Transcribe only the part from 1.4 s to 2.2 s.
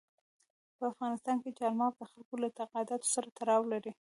کې چار مغز د